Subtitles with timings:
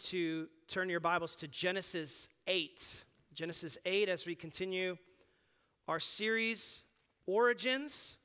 [0.00, 3.04] to turn your Bibles to Genesis 8.
[3.32, 4.96] Genesis 8, as we continue
[5.88, 6.82] our series,
[7.26, 8.16] Origins,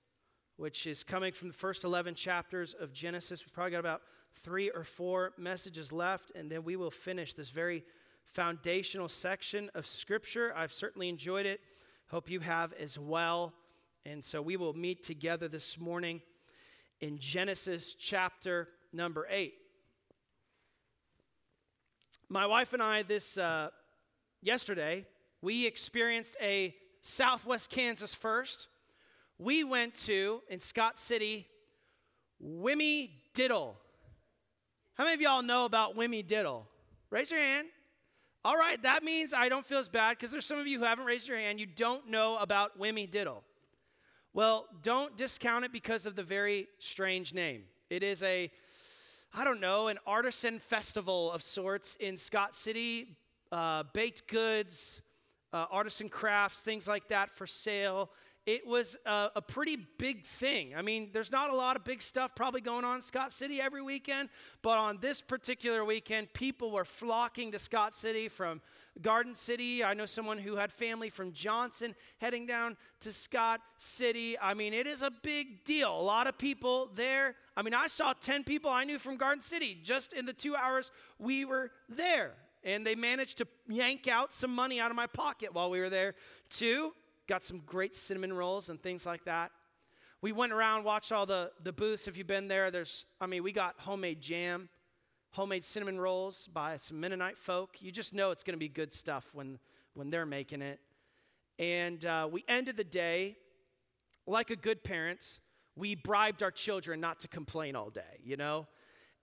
[0.57, 3.43] which is coming from the first 11 chapters of Genesis.
[3.43, 4.01] We've probably got about
[4.33, 7.83] three or four messages left, and then we will finish this very
[8.25, 10.53] foundational section of Scripture.
[10.55, 11.61] I've certainly enjoyed it.
[12.07, 13.53] Hope you have as well.
[14.05, 16.21] And so we will meet together this morning
[16.99, 19.53] in Genesis chapter number 8
[22.31, 23.67] my wife and I this uh,
[24.41, 25.05] yesterday
[25.41, 28.67] we experienced a Southwest Kansas first.
[29.37, 31.45] We went to in Scott City,
[32.41, 33.75] Wimmy Diddle.
[34.93, 36.63] How many of y'all know about Whimmydiddle?
[37.09, 37.67] Raise your hand.
[38.45, 40.85] All right, that means I don't feel as bad because there's some of you who
[40.85, 41.59] haven't raised your hand.
[41.59, 43.41] You don't know about Whimmydiddle.
[44.33, 47.63] Well, don't discount it because of the very strange name.
[47.89, 48.49] It is a
[49.33, 53.15] I don't know, an artisan festival of sorts in Scott City,
[53.49, 55.01] uh, baked goods,
[55.53, 58.09] uh, artisan crafts, things like that for sale.
[58.45, 60.75] It was a, a, pretty big thing.
[60.75, 63.61] I mean, there's not a lot of big stuff probably going on in Scott City
[63.61, 64.27] every weekend,
[64.63, 68.59] but on this particular weekend, people were flocking to Scott City from
[69.01, 69.83] Garden City.
[69.83, 74.37] I know someone who had family from Johnson heading down to Scott City.
[74.39, 75.97] I mean, it is a big deal.
[75.97, 77.35] A lot of people there.
[77.55, 80.55] I mean, I saw 10 people I knew from Garden City just in the two
[80.55, 82.33] hours we were there.
[82.63, 85.89] And they managed to yank out some money out of my pocket while we were
[85.89, 86.13] there,
[86.49, 86.93] too.
[87.27, 89.51] Got some great cinnamon rolls and things like that.
[90.21, 92.07] We went around, watched all the, the booths.
[92.07, 94.69] If you've been there, there's, I mean, we got homemade jam
[95.31, 97.77] homemade cinnamon rolls by some Mennonite folk.
[97.79, 99.59] You just know it's going to be good stuff when,
[99.93, 100.79] when they're making it.
[101.57, 103.37] And uh, we ended the day
[104.27, 105.39] like a good parent.
[105.75, 108.67] We bribed our children not to complain all day, you know?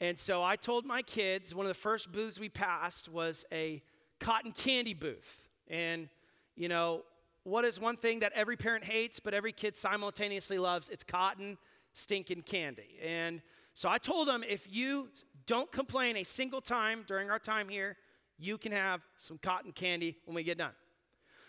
[0.00, 3.82] And so I told my kids one of the first booths we passed was a
[4.18, 5.46] cotton candy booth.
[5.68, 6.08] And,
[6.56, 7.02] you know,
[7.42, 10.88] what is one thing that every parent hates, but every kid simultaneously loves?
[10.88, 11.58] It's cotton
[11.92, 12.98] stinking candy.
[13.04, 13.42] And
[13.74, 15.08] so I told them if you
[15.48, 17.97] don't complain a single time during our time here.
[18.38, 20.75] You can have some cotton candy when we get done.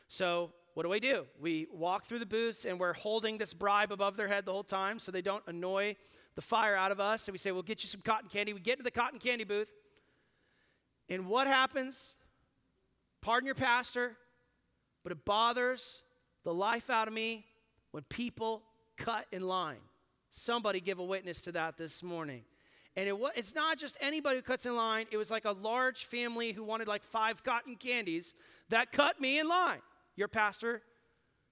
[0.07, 1.25] So, what do we do?
[1.39, 4.63] We walk through the booths and we're holding this bribe above their head the whole
[4.63, 5.97] time so they don't annoy
[6.35, 7.27] the fire out of us.
[7.27, 8.53] And we say, We'll get you some cotton candy.
[8.53, 9.69] We get to the cotton candy booth.
[11.09, 12.15] And what happens?
[13.21, 14.15] Pardon your pastor,
[15.03, 16.03] but it bothers
[16.45, 17.45] the life out of me
[17.91, 18.63] when people
[18.95, 19.81] cut in line.
[20.29, 22.43] Somebody give a witness to that this morning.
[22.99, 25.05] And it was, it's not just anybody who cuts in line.
[25.09, 28.33] It was like a large family who wanted like five cotton candies
[28.67, 29.79] that cut me in line.
[30.17, 30.81] Your pastor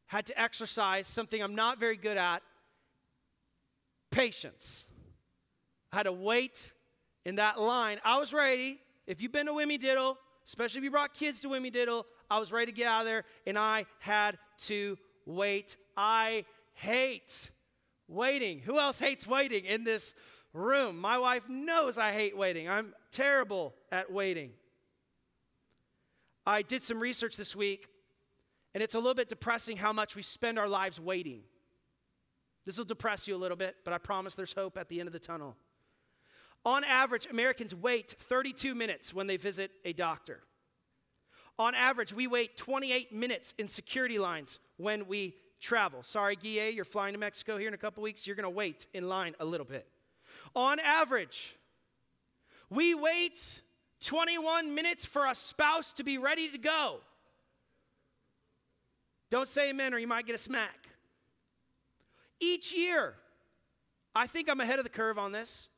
[0.07, 2.41] had to exercise something I'm not very good at
[4.11, 4.87] patience.
[5.93, 6.73] I had to wait
[7.25, 8.01] in that line.
[8.03, 8.81] I was ready.
[9.05, 12.73] If you've been to Whimmydiddle, especially if you brought kids to Whimmydiddle, I was ready
[12.73, 15.77] to get out of there and I had to wait.
[15.95, 16.43] I
[16.73, 17.51] hate
[18.09, 18.59] waiting.
[18.59, 20.13] Who else hates waiting in this
[20.53, 20.99] room.
[20.99, 22.69] My wife knows I hate waiting.
[22.69, 24.51] I'm terrible at waiting.
[26.45, 27.87] I did some research this week,
[28.73, 31.41] and it's a little bit depressing how much we spend our lives waiting.
[32.65, 35.07] This will depress you a little bit, but I promise there's hope at the end
[35.07, 35.55] of the tunnel.
[36.65, 40.41] On average, Americans wait 32 minutes when they visit a doctor.
[41.59, 46.03] On average, we wait 28 minutes in security lines when we travel.
[46.03, 48.27] Sorry, Guille, you're flying to Mexico here in a couple weeks.
[48.27, 49.87] You're going to wait in line a little bit
[50.57, 51.55] on average.
[52.69, 53.61] We wait
[54.01, 56.99] 21 minutes for a spouse to be ready to go.
[59.29, 60.87] Don't say amen or you might get a smack.
[62.39, 63.15] Each year,
[64.15, 65.69] I think I'm ahead of the curve on this.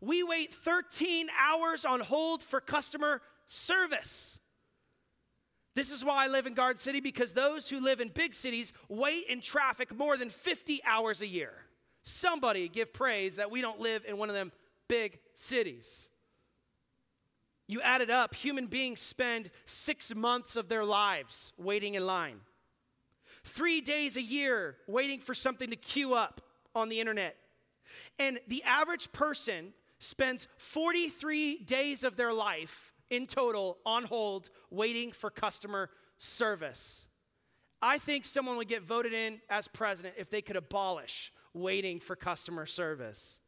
[0.00, 4.38] We wait 13 hours on hold for customer service.
[5.74, 8.72] This is why I live in Garden City because those who live in big cities
[8.88, 11.52] wait in traffic more than 50 hours a year.
[12.08, 14.50] Somebody give praise that we don't live in one of them
[14.88, 16.08] big cities.
[17.66, 22.40] You add it up, human beings spend six months of their lives waiting in line.
[23.44, 26.40] Three days a year waiting for something to queue up
[26.74, 27.36] on the internet.
[28.18, 35.12] And the average person spends 43 days of their life in total on hold waiting
[35.12, 37.04] for customer service.
[37.82, 42.16] I think someone would get voted in as president if they could abolish waiting for
[42.16, 43.38] customer service.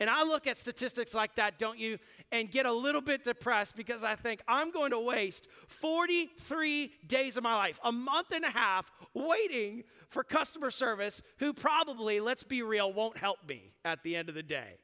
[0.00, 1.96] And I look at statistics like that, don't you,
[2.32, 7.36] and get a little bit depressed because I think I'm going to waste 43 days
[7.36, 12.42] of my life, a month and a half, waiting for customer service who probably, let's
[12.42, 14.78] be real, won't help me at the end of the day.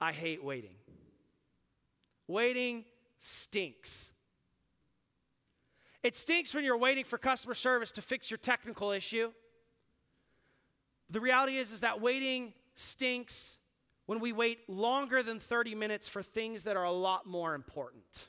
[0.00, 0.76] I hate waiting.
[2.26, 2.86] Waiting
[3.18, 4.10] stinks.
[6.02, 9.32] It stinks when you're waiting for customer service to fix your technical issue.
[11.10, 13.58] The reality is, is that waiting stinks
[14.06, 18.26] when we wait longer than 30 minutes for things that are a lot more important.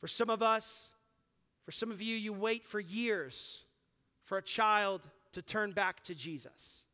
[0.00, 0.88] For some of us,
[1.64, 3.62] for some of you, you wait for years
[4.24, 6.84] for a child to turn back to Jesus.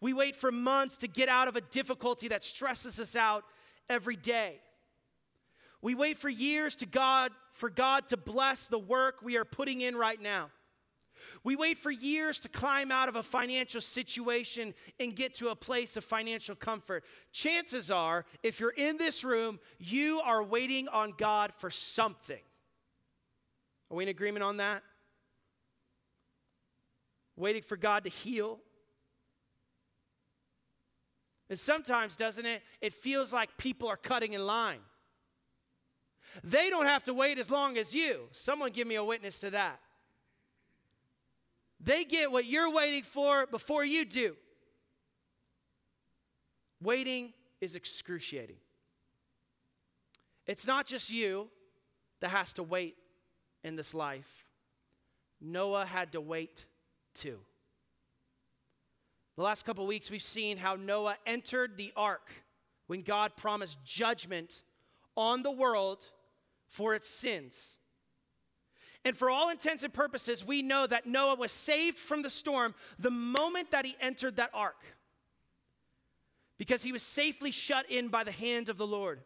[0.00, 3.44] We wait for months to get out of a difficulty that stresses us out
[3.88, 4.60] every day.
[5.80, 9.80] We wait for years to God for God to bless the work we are putting
[9.80, 10.50] in right now.
[11.44, 15.56] We wait for years to climb out of a financial situation and get to a
[15.56, 17.04] place of financial comfort.
[17.32, 22.40] Chances are, if you're in this room, you are waiting on God for something.
[23.90, 24.82] Are we in agreement on that?
[27.36, 28.58] Waiting for God to heal.
[31.48, 32.62] And sometimes, doesn't it?
[32.80, 34.80] It feels like people are cutting in line.
[36.44, 38.28] They don't have to wait as long as you.
[38.32, 39.80] Someone give me a witness to that.
[41.80, 44.36] They get what you're waiting for before you do.
[46.82, 48.56] Waiting is excruciating.
[50.46, 51.48] It's not just you
[52.20, 52.96] that has to wait
[53.64, 54.46] in this life,
[55.40, 56.66] Noah had to wait
[57.14, 57.38] too.
[59.36, 62.30] The last couple weeks, we've seen how Noah entered the ark
[62.88, 64.62] when God promised judgment
[65.16, 66.06] on the world
[66.66, 67.77] for its sins.
[69.08, 72.74] And for all intents and purposes, we know that Noah was saved from the storm
[72.98, 74.84] the moment that he entered that ark
[76.58, 79.22] because he was safely shut in by the hand of the Lord.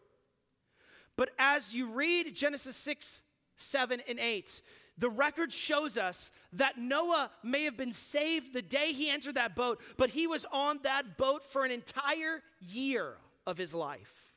[1.17, 3.23] But as you read Genesis 6,
[3.57, 4.63] 7, and 8,
[4.99, 9.57] the record shows us that Noah may have been saved the day he entered that
[9.57, 13.15] boat, but he was on that boat for an entire year
[13.49, 14.32] of his life.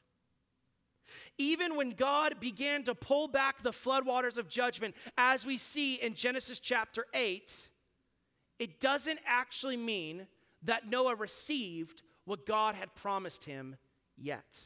[1.37, 6.13] Even when God began to pull back the floodwaters of judgment, as we see in
[6.13, 7.69] Genesis chapter 8,
[8.59, 10.27] it doesn't actually mean
[10.63, 13.75] that Noah received what God had promised him
[14.17, 14.61] yet.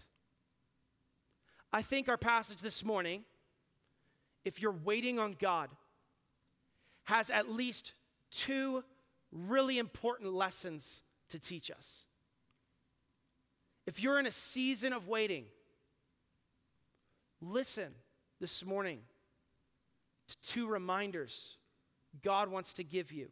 [1.72, 3.24] I think our passage this morning,
[4.46, 5.70] if you're waiting on God,
[7.04, 7.94] has at least
[8.32, 8.84] two
[9.32, 12.06] really important lessons to teach us.
[13.86, 15.46] If you're in a season of waiting,
[17.42, 17.94] Listen
[18.40, 19.00] this morning
[20.28, 21.58] to two reminders
[22.24, 23.30] God wants to give you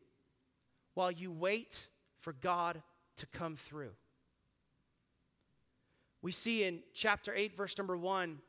[0.94, 1.88] while you wait
[2.20, 2.82] for God
[3.18, 3.92] to come through.
[6.22, 8.40] We see in chapter 8, verse number 1,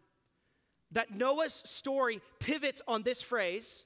[0.92, 3.84] that Noah's story pivots on this phrase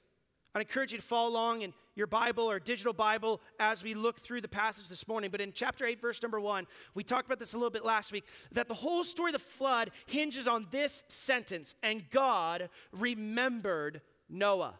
[0.55, 4.19] i encourage you to follow along in your Bible or digital Bible as we look
[4.19, 5.29] through the passage this morning.
[5.29, 8.11] But in chapter 8, verse number 1, we talked about this a little bit last
[8.11, 14.01] week that the whole story of the flood hinges on this sentence and God remembered
[14.29, 14.75] Noah.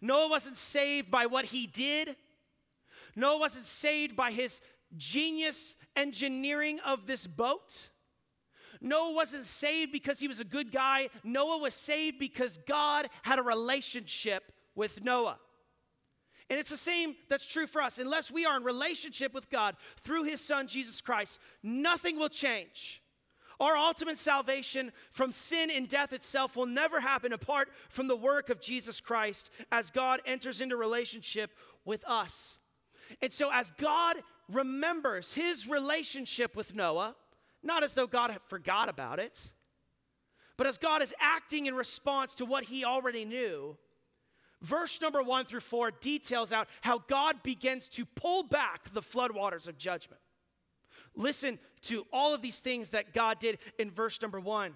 [0.00, 2.16] Noah wasn't saved by what he did,
[3.14, 4.60] Noah wasn't saved by his
[4.96, 7.88] genius engineering of this boat.
[8.80, 11.08] Noah wasn't saved because he was a good guy.
[11.24, 15.38] Noah was saved because God had a relationship with Noah.
[16.48, 17.98] And it's the same that's true for us.
[17.98, 23.02] Unless we are in relationship with God through his son Jesus Christ, nothing will change.
[23.60, 28.50] Our ultimate salvation from sin and death itself will never happen apart from the work
[28.50, 31.50] of Jesus Christ as God enters into relationship
[31.84, 32.56] with us.
[33.20, 34.16] And so, as God
[34.48, 37.16] remembers his relationship with Noah,
[37.64, 39.48] not as though God had forgot about it,
[40.56, 43.76] but as God is acting in response to what he already knew.
[44.60, 49.68] Verse number one through four details out how God begins to pull back the floodwaters
[49.68, 50.20] of judgment.
[51.14, 54.74] Listen to all of these things that God did in verse number one.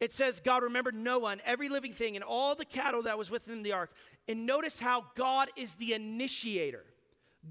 [0.00, 3.30] It says, God remembered Noah and every living thing and all the cattle that was
[3.30, 3.92] within the ark.
[4.26, 6.84] And notice how God is the initiator.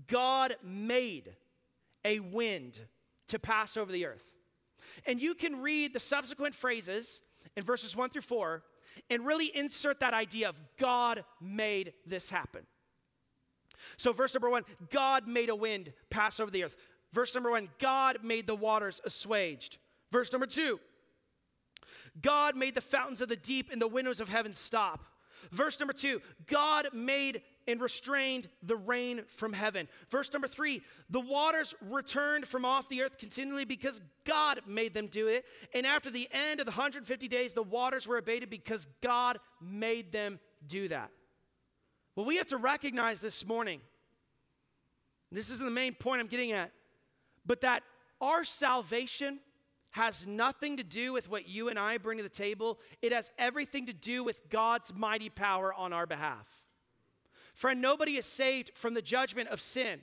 [0.07, 1.33] God made
[2.03, 2.79] a wind
[3.29, 4.23] to pass over the earth.
[5.05, 7.21] And you can read the subsequent phrases
[7.55, 8.63] in verses 1 through 4
[9.09, 12.65] and really insert that idea of God made this happen.
[13.97, 16.75] So, verse number one, God made a wind pass over the earth.
[17.13, 19.77] Verse number one, God made the waters assuaged.
[20.11, 20.79] Verse number two,
[22.21, 25.05] God made the fountains of the deep and the windows of heaven stop.
[25.51, 29.87] Verse number two, God made and restrained the rain from heaven.
[30.09, 35.07] Verse number three, the waters returned from off the earth continually because God made them
[35.07, 35.45] do it.
[35.73, 40.11] And after the end of the 150 days, the waters were abated because God made
[40.11, 41.11] them do that.
[42.15, 43.81] Well, we have to recognize this morning,
[45.31, 46.71] this isn't the main point I'm getting at,
[47.45, 47.83] but that
[48.19, 49.39] our salvation
[49.91, 52.79] has nothing to do with what you and I bring to the table.
[53.01, 56.47] It has everything to do with God's mighty power on our behalf.
[57.53, 60.01] Friend, nobody is saved from the judgment of sin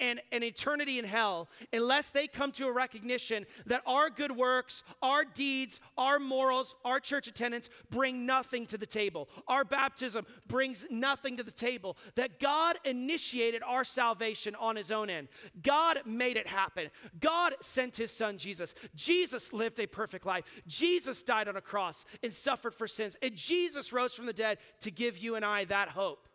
[0.00, 4.82] and an eternity in hell unless they come to a recognition that our good works,
[5.02, 9.28] our deeds, our morals, our church attendance bring nothing to the table.
[9.46, 11.96] Our baptism brings nothing to the table.
[12.14, 15.28] That God initiated our salvation on his own end.
[15.62, 16.90] God made it happen.
[17.20, 18.74] God sent his son Jesus.
[18.94, 20.44] Jesus lived a perfect life.
[20.66, 23.16] Jesus died on a cross and suffered for sins.
[23.22, 26.28] And Jesus rose from the dead to give you and I that hope.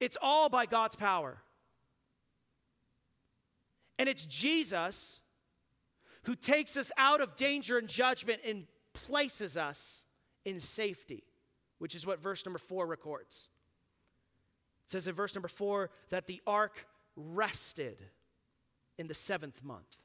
[0.00, 1.38] It's all by God's power.
[3.98, 5.20] And it's Jesus
[6.24, 10.04] who takes us out of danger and judgment and places us
[10.44, 11.24] in safety,
[11.78, 13.48] which is what verse number four records.
[14.86, 16.86] It says in verse number four that the ark
[17.16, 17.98] rested
[18.98, 19.98] in the seventh month.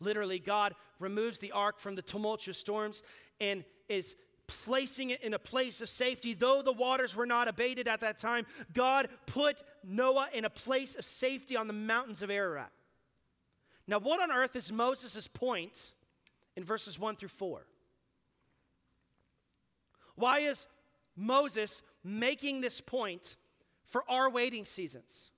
[0.00, 3.02] Literally, God removes the ark from the tumultuous storms
[3.40, 6.34] and is placing it in a place of safety.
[6.34, 10.96] Though the waters were not abated at that time, God put Noah in a place
[10.96, 12.70] of safety on the mountains of Ararat.
[13.86, 15.92] Now, what on earth is Moses' point
[16.56, 17.66] in verses 1 through 4?
[20.16, 20.66] Why is
[21.16, 23.36] Moses making this point
[23.84, 25.30] for our waiting seasons?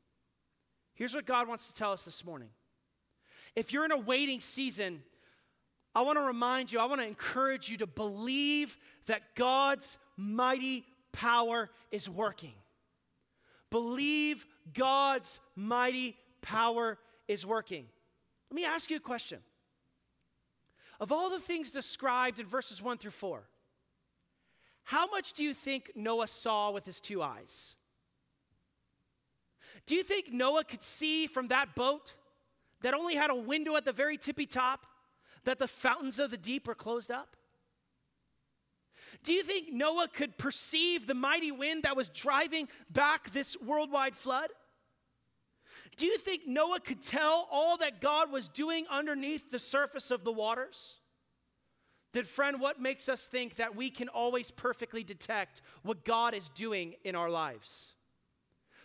[0.94, 2.48] Here's what God wants to tell us this morning.
[3.54, 5.02] If you're in a waiting season,
[5.96, 8.76] I want to remind you, I want to encourage you to believe
[9.06, 12.52] that God's mighty power is working.
[13.70, 16.98] Believe God's mighty power
[17.28, 17.86] is working.
[18.50, 19.38] Let me ask you a question.
[21.00, 23.42] Of all the things described in verses 1 through 4,
[24.84, 27.74] how much do you think Noah saw with his two eyes?
[29.86, 32.12] Do you think Noah could see from that boat
[32.82, 34.86] that only had a window at the very tippy top?
[35.46, 37.36] That the fountains of the deep are closed up?
[39.22, 44.14] Do you think Noah could perceive the mighty wind that was driving back this worldwide
[44.14, 44.50] flood?
[45.96, 50.24] Do you think Noah could tell all that God was doing underneath the surface of
[50.24, 50.96] the waters?
[52.12, 56.48] Then, friend, what makes us think that we can always perfectly detect what God is
[56.50, 57.92] doing in our lives?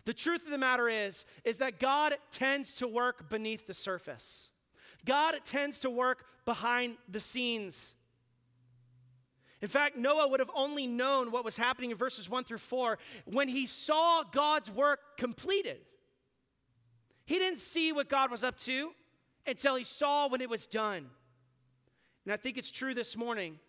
[0.05, 4.50] The truth of the matter is, is that God tends to work beneath the surface.
[5.05, 7.95] God tends to work behind the scenes.
[9.61, 12.97] In fact, Noah would have only known what was happening in verses 1 through 4
[13.25, 15.77] when he saw God's work completed.
[17.25, 18.91] He didn't see what God was up to
[19.45, 21.09] until he saw when it was done.
[22.25, 23.59] And I think it's true this morning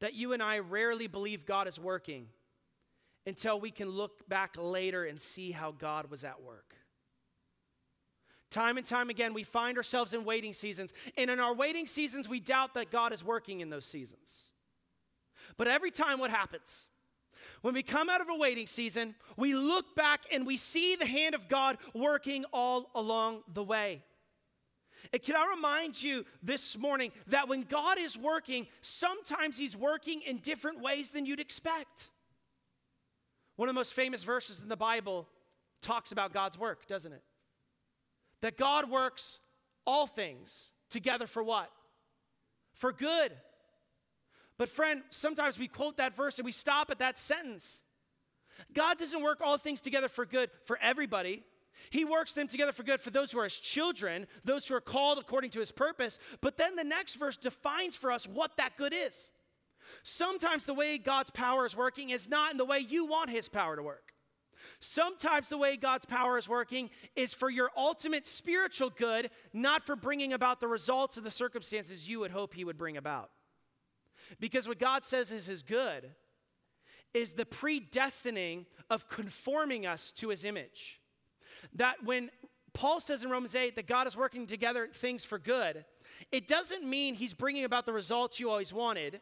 [0.00, 2.26] that you and I rarely believe God is working
[3.26, 6.76] until we can look back later and see how God was at work.
[8.50, 10.92] Time and time again, we find ourselves in waiting seasons.
[11.16, 14.48] And in our waiting seasons, we doubt that God is working in those seasons.
[15.56, 16.86] But every time, what happens?
[17.62, 21.06] When we come out of a waiting season, we look back and we see the
[21.06, 24.02] hand of God working all along the way.
[25.12, 30.22] And can I remind you this morning that when God is working, sometimes He's working
[30.22, 32.08] in different ways than you'd expect.
[33.56, 35.28] One of the most famous verses in the Bible
[35.82, 37.22] talks about God's work, doesn't it?
[38.44, 39.40] That God works
[39.86, 41.70] all things together for what?
[42.74, 43.32] For good.
[44.58, 47.80] But, friend, sometimes we quote that verse and we stop at that sentence.
[48.74, 51.42] God doesn't work all things together for good for everybody.
[51.88, 54.80] He works them together for good for those who are his children, those who are
[54.82, 56.18] called according to his purpose.
[56.42, 59.30] But then the next verse defines for us what that good is.
[60.02, 63.48] Sometimes the way God's power is working is not in the way you want his
[63.48, 64.13] power to work.
[64.80, 69.96] Sometimes the way God's power is working is for your ultimate spiritual good, not for
[69.96, 73.30] bringing about the results of the circumstances you would hope He would bring about.
[74.40, 76.10] Because what God says is His good
[77.12, 81.00] is the predestining of conforming us to His image.
[81.74, 82.30] That when
[82.72, 85.84] Paul says in Romans 8 that God is working together things for good,
[86.32, 89.20] it doesn't mean He's bringing about the results you always wanted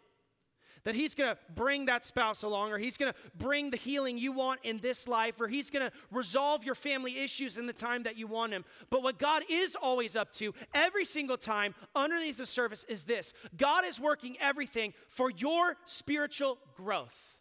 [0.85, 4.19] that He's going to bring that spouse along, or He's going to bring the healing
[4.19, 7.73] you want in this life, or He's going to resolve your family issues in the
[7.73, 8.65] time that you want Him.
[8.91, 13.33] But what God is always up to, every single time, underneath the surface, is this
[13.57, 17.39] God is working everything for your spiritual growth.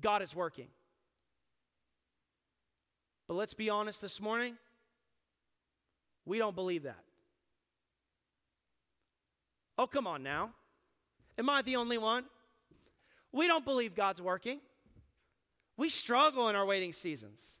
[0.00, 0.68] God is working.
[3.28, 4.56] But let's be honest this morning,
[6.24, 7.04] we don't believe that.
[9.78, 10.50] Oh, come on now.
[11.40, 12.24] Am I the only one?
[13.32, 14.60] We don't believe God's working.
[15.78, 17.54] We struggle in our waiting seasons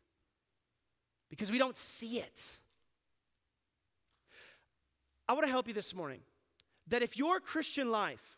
[1.30, 2.58] because we don't see it.
[5.26, 6.20] I want to help you this morning
[6.88, 8.36] that if your Christian life,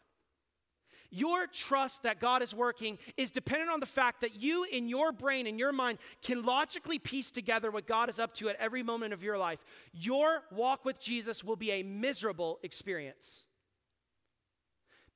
[1.10, 5.10] your trust that God is working is dependent on the fact that you, in your
[5.10, 8.84] brain, in your mind, can logically piece together what God is up to at every
[8.84, 9.58] moment of your life.
[9.92, 13.42] Your walk with Jesus will be a miserable experience.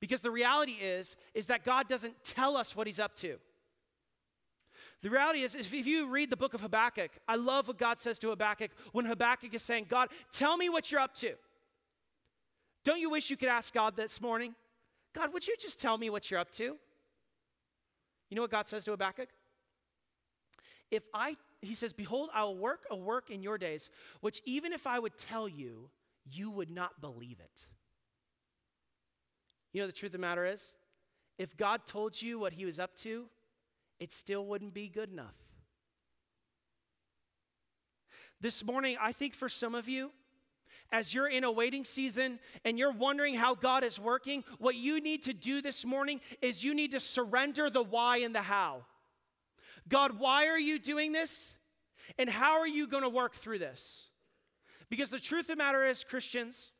[0.01, 3.37] Because the reality is, is that God doesn't tell us what He's up to.
[5.03, 8.19] The reality is, if you read the book of Habakkuk, I love what God says
[8.21, 11.35] to Habakkuk when Habakkuk is saying, God, tell me what you're up to.
[12.85, 14.55] Don't you wish you could ask God this morning?
[15.15, 16.77] God, would you just tell me what you're up to?
[18.31, 19.29] You know what God says to Habakkuk?
[20.91, 24.73] If I, he says, Behold, I will work a work in your days, which even
[24.73, 25.91] if I would tell you,
[26.31, 27.67] you would not believe it.
[29.77, 30.73] You know, the truth of the matter is,
[31.37, 33.27] if God told you what he was up to,
[34.01, 35.37] it still wouldn't be good enough.
[38.41, 40.13] This morning, I think for some of you,
[40.91, 44.99] as you're in a waiting season and you're wondering how God is working, what you
[44.99, 48.87] need to do this morning is you need to surrender the why and the how.
[49.91, 51.53] God, why are you doing this?
[52.17, 54.05] And how are you going to work through this?
[54.89, 56.71] Because the truth of the matter is, Christians,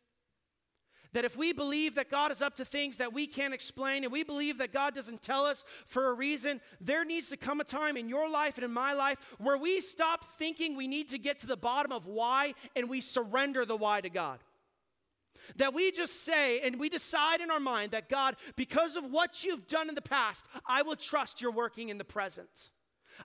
[1.17, 4.13] that if we believe that God is up to things that we can't explain, and
[4.13, 7.65] we believe that God doesn't tell us for a reason, there needs to come a
[7.65, 11.19] time in your life and in my life where we stop thinking we need to
[11.19, 14.41] get to the bottom of why and we surrender the why to God.
[15.57, 19.43] That we just say and we decide in our mind that God, because of what
[19.43, 22.69] you've done in the past, I will trust you're working in the present.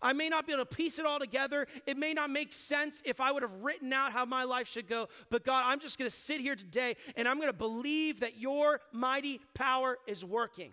[0.02, 1.68] I may not be able to piece it all together.
[1.86, 4.88] It may not make sense if I would have written out how my life should
[4.88, 5.08] go.
[5.30, 8.38] But God, I'm just going to sit here today and I'm going to believe that
[8.40, 10.72] your mighty power is working.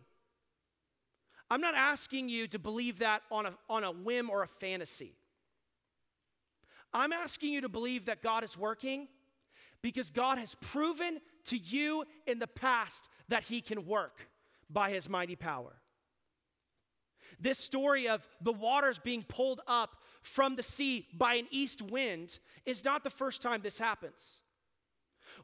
[1.50, 5.14] I'm not asking you to believe that on a, on a whim or a fantasy.
[6.92, 9.08] I'm asking you to believe that God is working
[9.82, 14.28] because God has proven to you in the past that He can work
[14.70, 15.80] by His mighty power.
[17.40, 22.38] This story of the waters being pulled up from the sea by an east wind
[22.66, 24.40] is not the first time this happens.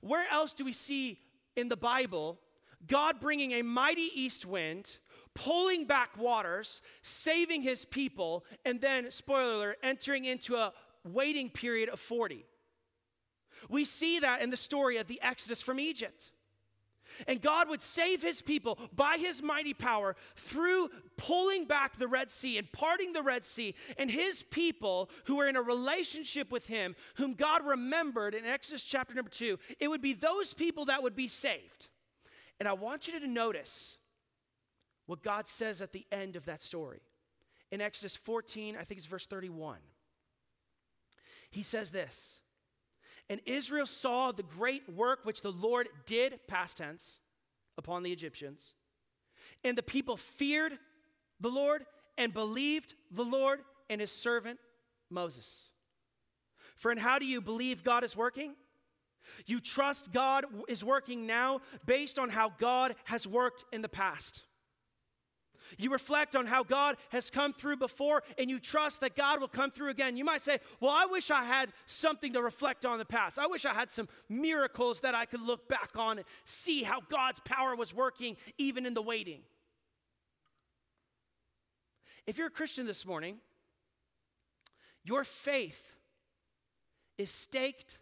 [0.01, 1.21] Where else do we see
[1.57, 2.39] in the Bible
[2.87, 4.99] God bringing a mighty east wind,
[5.35, 10.73] pulling back waters, saving his people, and then, spoiler alert, entering into a
[11.05, 12.45] waiting period of 40?
[13.69, 16.31] We see that in the story of the Exodus from Egypt.
[17.27, 22.31] And God would save his people by his mighty power through pulling back the Red
[22.31, 23.75] Sea and parting the Red Sea.
[23.99, 28.85] And his people who were in a relationship with him, whom God remembered in Exodus
[28.85, 31.89] chapter number two, it would be those people that would be saved.
[32.61, 33.97] And I want you to notice
[35.07, 37.03] what God says at the end of that story.
[37.71, 39.79] In Exodus 14, I think it's verse 31.
[41.51, 42.41] He says this.
[43.31, 47.19] And Israel saw the great work which the Lord did, past tense,
[47.79, 48.75] upon the Egyptians.
[49.63, 50.79] And the people feared
[51.41, 51.85] the Lord
[52.19, 54.59] and believed the Lord and his servant
[55.11, 55.69] Moses.
[56.77, 58.55] Friend, how do you believe God is working?
[59.47, 64.43] You trust God is working now based on how God has worked in the past.
[65.79, 69.49] You reflect on how God has come through before and you trust that God will
[69.49, 70.17] come through again.
[70.17, 73.39] You might say, Well, I wish I had something to reflect on the past.
[73.39, 77.01] I wish I had some miracles that I could look back on and see how
[77.01, 79.41] God's power was working even in the waiting.
[82.27, 83.39] If you're a Christian this morning,
[85.05, 85.97] your faith
[87.19, 87.99] is staked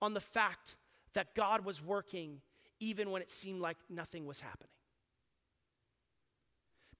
[0.00, 0.76] on the fact
[1.14, 2.40] that God was working
[2.80, 4.68] even when it seemed like nothing was happening.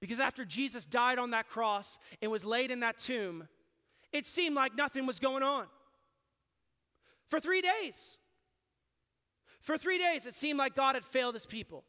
[0.03, 3.47] Because after Jesus died on that cross and was laid in that tomb,
[4.11, 5.65] it seemed like nothing was going on.
[7.29, 8.17] For three days.
[9.61, 11.85] For three days, it seemed like God had failed his people.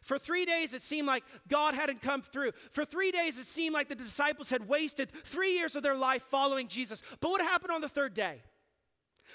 [0.00, 2.52] For three days, it seemed like God hadn't come through.
[2.70, 6.22] For three days, it seemed like the disciples had wasted three years of their life
[6.22, 7.02] following Jesus.
[7.20, 8.40] But what happened on the third day?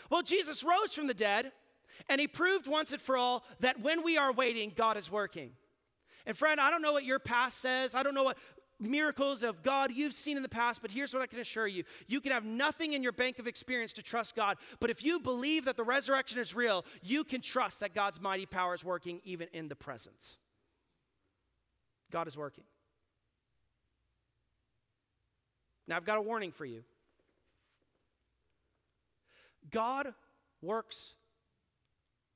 [0.10, 1.52] Well, Jesus rose from the dead,
[2.10, 5.52] and he proved once and for all that when we are waiting, God is working.
[6.26, 7.96] And friend, I don't know what your past says.
[7.96, 8.38] I don't know what
[8.80, 11.84] miracles of God you've seen in the past, but here's what I can assure you.
[12.08, 15.20] You can have nothing in your bank of experience to trust God, but if you
[15.20, 19.20] believe that the resurrection is real, you can trust that God's mighty power is working
[19.24, 20.38] even in the present.
[22.12, 22.64] God is working.
[25.88, 26.84] Now, I've got a warning for you.
[29.72, 30.14] God
[30.62, 31.16] works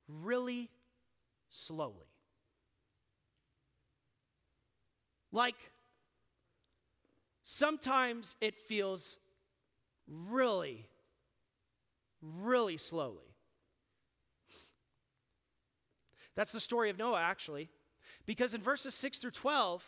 [0.07, 0.69] really
[1.49, 2.12] slowly.
[5.33, 5.55] Like,
[7.43, 9.17] sometimes it feels
[10.07, 10.85] really,
[12.21, 13.35] really slowly.
[16.35, 17.69] That's the story of Noah, actually.
[18.25, 19.83] Because in verses 6 through 12,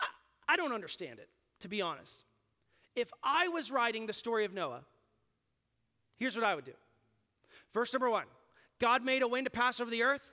[0.00, 0.06] I,
[0.48, 1.28] I don't understand it,
[1.60, 2.24] to be honest.
[2.94, 4.84] If I was writing the story of Noah,
[6.16, 6.72] here's what I would do.
[7.72, 8.26] Verse number one
[8.78, 10.32] God made a wind to pass over the earth,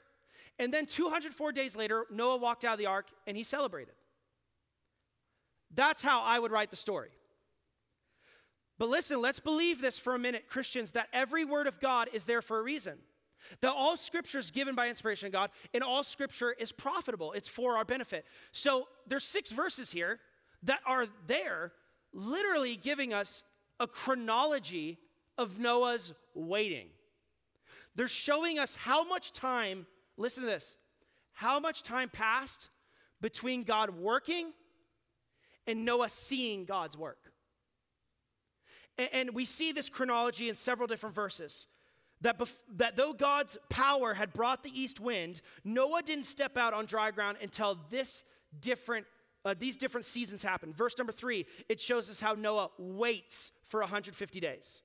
[0.59, 3.93] and then 204 days later, Noah walked out of the ark and he celebrated.
[5.73, 7.09] That's how I would write the story.
[8.79, 12.25] But listen, let's believe this for a minute, Christians, that every word of God is
[12.25, 12.97] there for a reason.
[13.61, 17.31] That all scripture is given by inspiration of God, and all scripture is profitable.
[17.31, 18.25] It's for our benefit.
[18.51, 20.19] So there's six verses here
[20.63, 21.71] that are there,
[22.13, 23.43] literally giving us
[23.79, 24.97] a chronology
[25.37, 26.87] of Noah's waiting.
[27.95, 30.75] They're showing us how much time, listen to this,
[31.33, 32.69] how much time passed
[33.21, 34.51] between God working
[35.65, 37.31] and Noah seeing God's work.
[38.97, 41.67] And, and we see this chronology in several different verses.
[42.21, 46.73] That, bef- that though God's power had brought the east wind, Noah didn't step out
[46.73, 48.23] on dry ground until this
[48.59, 49.05] different,
[49.45, 50.75] uh, these different seasons happened.
[50.75, 54.81] Verse number three, it shows us how Noah waits for 150 days.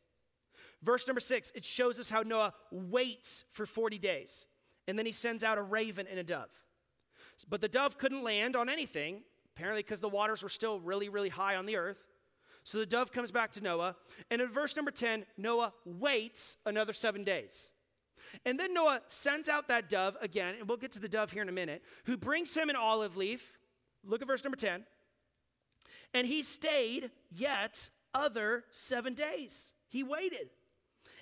[0.83, 4.47] Verse number six, it shows us how Noah waits for 40 days.
[4.89, 6.51] And then he sends out a raven and a dove.
[7.49, 9.23] But the dove couldn't land on anything,
[9.55, 11.99] apparently because the waters were still really, really high on the earth.
[12.65, 13.97] So the dove comes back to Noah.
[14.31, 17.71] And in verse number 10, Noah waits another seven days.
[18.47, 21.43] And then Noah sends out that dove again, and we'll get to the dove here
[21.43, 23.59] in a minute, who brings him an olive leaf.
[24.05, 24.85] Look at verse number 10.
[26.15, 29.73] And he stayed yet other seven days.
[29.89, 30.51] He waited.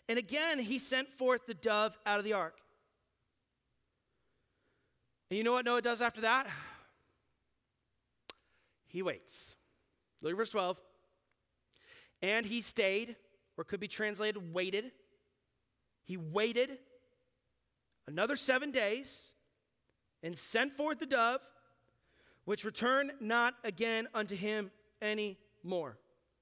[0.09, 2.59] And again, he sent forth the dove out of the ark.
[5.31, 6.49] And you know what Noah does after that?
[8.88, 9.55] He waits.
[10.23, 10.77] Look at verse 12.
[12.23, 13.14] And he stayed,
[13.57, 14.90] or could be translated waited.
[16.03, 16.79] He waited
[18.09, 19.29] another seven days
[20.23, 21.40] and sent forth the dove,
[22.45, 25.97] which returned not again unto him any more.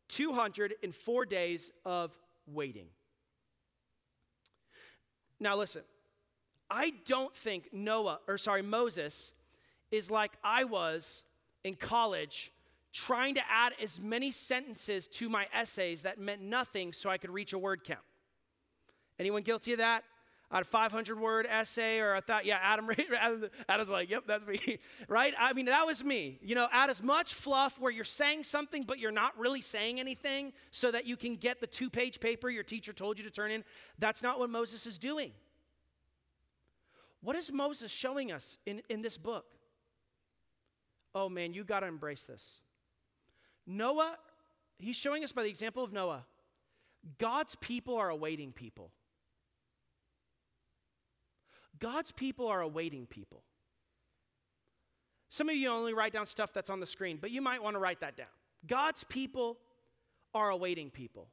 [0.09, 2.87] 204 days of waiting.
[5.39, 5.83] Now, listen,
[6.71, 9.33] I don't think Noah, or sorry, Moses
[9.91, 11.23] is like I was
[11.65, 12.53] in college
[12.93, 17.31] trying to add as many sentences to my essays that meant nothing so I could
[17.31, 18.01] reach a word count.
[19.19, 20.05] Anyone guilty of that?
[20.51, 22.89] a 500 word essay, or I thought, yeah, Adam,
[23.69, 24.79] Adam's like, yep, that's me,
[25.09, 25.35] right?
[25.39, 26.39] I mean, that was me.
[26.43, 30.01] You know, add as much fluff where you're saying something, but you're not really saying
[30.01, 33.31] anything so that you can get the two page paper your teacher told you to
[33.31, 33.63] turn in.
[33.99, 35.33] That's not what Moses is doing.
[37.21, 39.47] What is Moses showing us in, in this book?
[41.15, 42.61] Oh man, you got to embrace this.
[43.67, 44.17] Noah,
[44.79, 46.25] he's showing us by the example of Noah,
[47.19, 48.93] God's people are awaiting people.
[51.79, 53.43] God's people are awaiting people.
[55.29, 57.75] Some of you only write down stuff that's on the screen, but you might want
[57.75, 58.27] to write that down.
[58.67, 59.59] God's people
[60.35, 61.29] are awaiting people.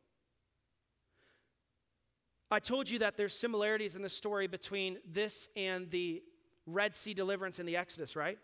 [2.52, 6.22] I told you that there's similarities in the story between this and the
[6.66, 8.38] Red Sea deliverance in the Exodus, right?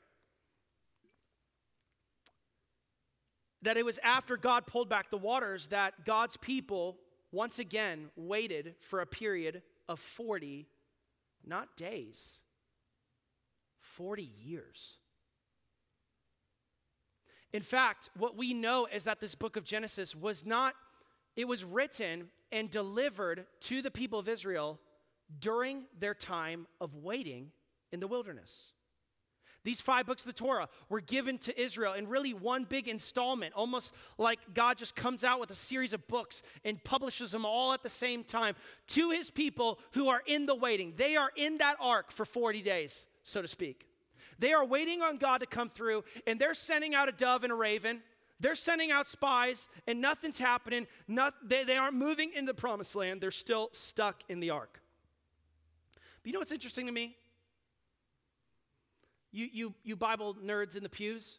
[3.61, 6.97] that it was after God pulled back the waters that God's people
[7.31, 10.67] once again waited for a period of 40,
[11.45, 12.39] not days,
[13.79, 14.97] 40 years.
[17.53, 20.73] In fact, what we know is that this book of Genesis was not,
[21.35, 24.79] it was written and delivered to the people of Israel
[25.39, 27.51] during their time of waiting
[27.91, 28.71] in the wilderness.
[29.63, 33.53] These five books of the Torah were given to Israel in really one big installment,
[33.53, 37.71] almost like God just comes out with a series of books and publishes them all
[37.71, 38.55] at the same time
[38.87, 40.93] to his people who are in the waiting.
[40.95, 43.85] They are in that ark for 40 days, so to speak.
[44.39, 47.53] They are waiting on God to come through, and they're sending out a dove and
[47.53, 48.01] a raven.
[48.41, 50.87] They're sending out spies, and nothing's happening.
[51.07, 53.21] Not, they, they aren't moving in the promised land.
[53.21, 54.81] They're still stuck in the ark.
[56.21, 57.15] But you know what's interesting to me?
[59.31, 61.37] You, you, you Bible nerds in the pews.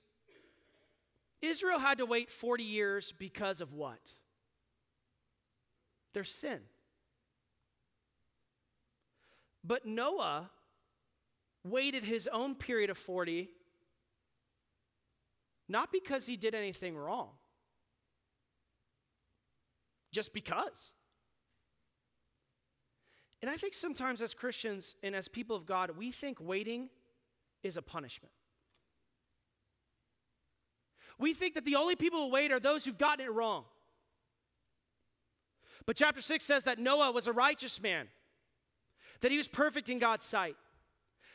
[1.43, 4.15] Israel had to wait 40 years because of what?
[6.13, 6.61] Their sin.
[9.65, 10.51] But Noah
[11.65, 13.49] waited his own period of 40
[15.73, 17.31] not because he did anything wrong,
[20.13, 20.93] just because.
[23.41, 26.91] And I think sometimes as Christians and as people of God, we think waiting
[27.65, 28.33] is a punishment.
[31.19, 33.65] We think that the only people who wait are those who've gotten it wrong.
[35.87, 38.09] But chapter 6 says that Noah was a righteous man,
[39.21, 40.57] that he was perfect in God's sight,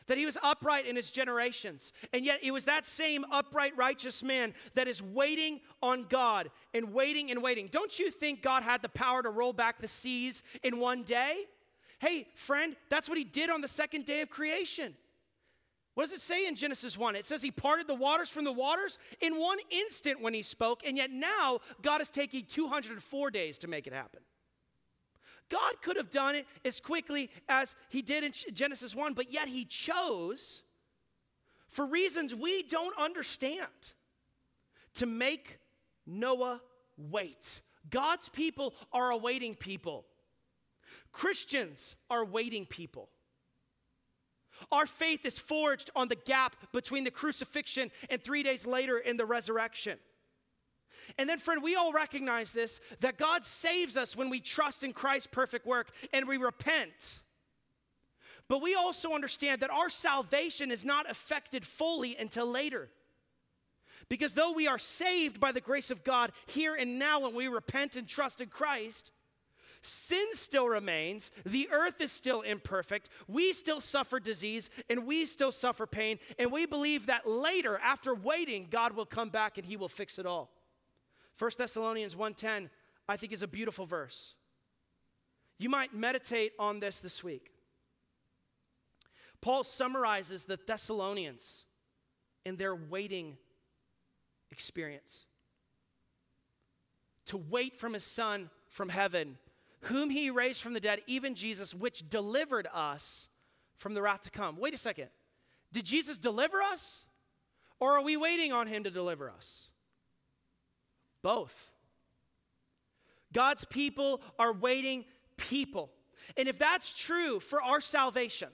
[0.08, 1.92] that he was upright in his generations.
[2.12, 6.92] And yet it was that same upright, righteous man that is waiting on God and
[6.92, 7.68] waiting and waiting.
[7.70, 11.44] Don't you think God had the power to roll back the seas in one day?
[12.00, 14.94] Hey, friend, that's what he did on the second day of creation.
[15.94, 17.16] What does it say in Genesis 1?
[17.16, 20.82] It says he parted the waters from the waters in one instant when he spoke,
[20.86, 24.20] and yet now God is taking 204 days to make it happen.
[25.50, 29.48] God could have done it as quickly as he did in Genesis 1, but yet
[29.48, 30.62] he chose,
[31.68, 33.92] for reasons we don't understand,
[34.94, 35.58] to make
[36.06, 36.60] Noah
[36.96, 37.60] wait.
[37.88, 40.04] God's people are a waiting people.
[41.12, 43.08] Christians are waiting people.
[44.72, 49.16] Our faith is forged on the gap between the crucifixion and three days later in
[49.16, 49.98] the resurrection.
[51.16, 54.92] And then, friend, we all recognize this that God saves us when we trust in
[54.92, 57.20] Christ's perfect work and we repent.
[58.48, 62.88] But we also understand that our salvation is not affected fully until later.
[64.08, 67.46] Because though we are saved by the grace of God here and now when we
[67.46, 69.10] repent and trust in Christ,
[69.82, 75.52] sin still remains, the earth is still imperfect, we still suffer disease, and we still
[75.52, 79.76] suffer pain, and we believe that later, after waiting, God will come back and he
[79.76, 80.50] will fix it all.
[81.38, 82.70] 1 Thessalonians 1:10
[83.08, 84.34] I think is a beautiful verse.
[85.58, 87.52] You might meditate on this this week.
[89.40, 91.64] Paul summarizes the Thessalonians
[92.44, 93.38] in their waiting
[94.50, 95.24] experience.
[97.26, 99.38] To wait from his son from heaven,
[99.82, 103.28] whom he raised from the dead, even Jesus, which delivered us
[103.76, 104.56] from the wrath to come.
[104.56, 105.08] Wait a second.
[105.72, 107.04] Did Jesus deliver us?
[107.80, 109.67] Or are we waiting on him to deliver us?
[111.22, 111.72] Both.
[113.32, 115.04] God's people are waiting
[115.36, 115.90] people.
[116.36, 118.48] And if that's true for our salvation,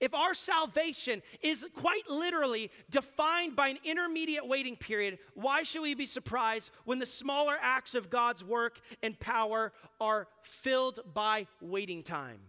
[0.00, 5.94] if our salvation is quite literally defined by an intermediate waiting period, why should we
[5.94, 12.02] be surprised when the smaller acts of God's work and power are filled by waiting
[12.02, 12.40] time?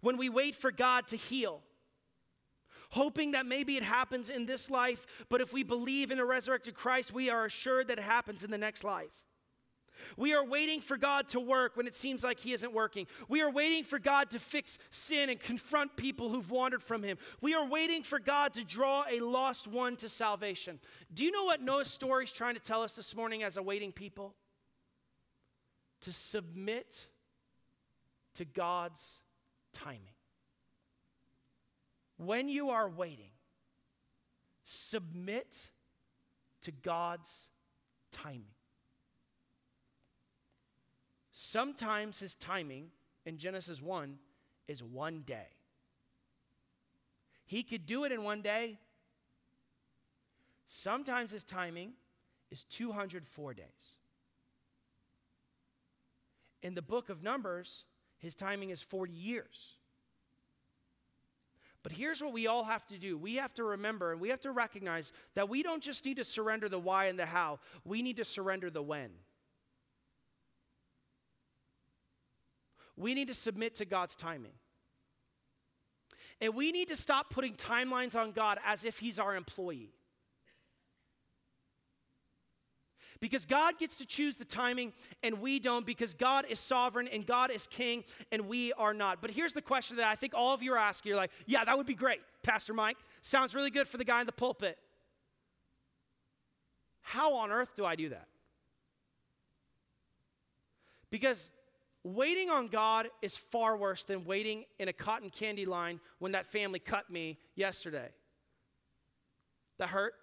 [0.00, 1.62] When we wait for God to heal,
[2.90, 6.74] hoping that maybe it happens in this life, but if we believe in a resurrected
[6.74, 9.26] Christ, we are assured that it happens in the next life.
[10.16, 13.06] We are waiting for God to work when it seems like He isn't working.
[13.28, 17.18] We are waiting for God to fix sin and confront people who've wandered from Him.
[17.40, 20.80] We are waiting for God to draw a lost one to salvation.
[21.12, 23.62] Do you know what Noah's story is trying to tell us this morning as a
[23.62, 24.34] waiting people?
[26.02, 27.08] To submit
[28.34, 29.20] to God's
[29.72, 30.15] timing.
[32.16, 33.32] When you are waiting,
[34.64, 35.70] submit
[36.62, 37.48] to God's
[38.10, 38.54] timing.
[41.30, 42.88] Sometimes his timing
[43.26, 44.18] in Genesis 1
[44.66, 45.48] is one day.
[47.44, 48.78] He could do it in one day.
[50.66, 51.92] Sometimes his timing
[52.50, 53.66] is 204 days.
[56.62, 57.84] In the book of Numbers,
[58.18, 59.75] his timing is 40 years.
[61.86, 64.40] But here's what we all have to do we have to remember and we have
[64.40, 68.02] to recognize that we don't just need to surrender the why and the how, we
[68.02, 69.10] need to surrender the when.
[72.96, 74.54] We need to submit to God's timing.
[76.40, 79.92] And we need to stop putting timelines on God as if He's our employee.
[83.20, 87.26] Because God gets to choose the timing and we don't, because God is sovereign and
[87.26, 89.20] God is king and we are not.
[89.20, 91.10] But here's the question that I think all of you are asking.
[91.10, 92.98] You're like, yeah, that would be great, Pastor Mike.
[93.22, 94.78] Sounds really good for the guy in the pulpit.
[97.00, 98.26] How on earth do I do that?
[101.10, 101.48] Because
[102.02, 106.46] waiting on God is far worse than waiting in a cotton candy line when that
[106.46, 108.08] family cut me yesterday.
[109.78, 110.14] That hurt.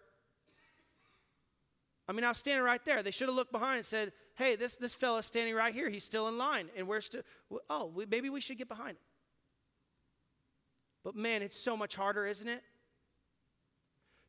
[2.08, 3.02] I mean, I was standing right there.
[3.02, 5.89] They should have looked behind and said, hey, this, this fella's standing right here.
[5.89, 6.70] He's still in line.
[6.76, 7.22] And we're still,
[7.70, 8.98] oh, we, maybe we should get behind him.
[11.04, 12.62] But man, it's so much harder, isn't it?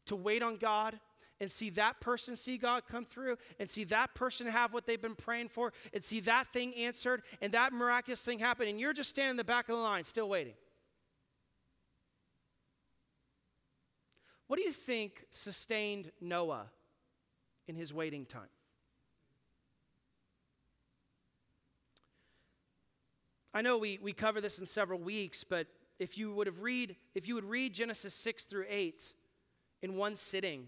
[0.06, 0.98] To wait on God
[1.40, 5.00] and see that person see God come through and see that person have what they've
[5.00, 8.68] been praying for and see that thing answered and that miraculous thing happen.
[8.68, 10.54] And you're just standing in the back of the line still waiting.
[14.46, 16.66] What do you think sustained Noah
[17.66, 18.48] in his waiting time.
[23.53, 26.96] I know we, we cover this in several weeks, but if you would have read,
[27.14, 29.12] if you would read Genesis 6 through 8
[29.83, 30.66] in one sitting,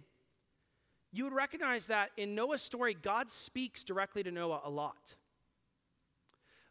[1.12, 5.14] you would recognize that in Noah's story, God speaks directly to Noah a lot.